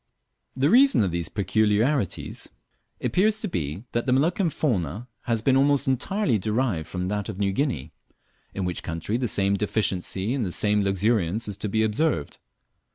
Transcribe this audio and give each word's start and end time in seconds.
_The 0.59 0.71
reason 0.71 1.03
of 1.03 1.11
these 1.11 1.29
peculiarities 1.29 2.49
appears 3.03 3.39
to 3.41 3.47
be, 3.47 3.83
that 3.91 4.07
the 4.07 4.11
Moluccan 4.11 4.49
fauna 4.49 5.07
has 5.25 5.43
been 5.43 5.55
almost 5.55 5.87
entirely 5.87 6.39
derived 6.39 6.87
from 6.87 7.07
that 7.09 7.29
of 7.29 7.37
New 7.37 7.51
Guinea, 7.51 7.93
in 8.55 8.65
which 8.65 8.81
country 8.81 9.17
the 9.17 9.27
same 9.27 9.53
deficiency 9.57 10.33
and 10.33 10.43
the 10.43 10.49
same 10.49 10.81
luxuriance 10.81 11.47
is 11.47 11.55
to 11.57 11.69
be 11.69 11.83
observed. 11.83 12.39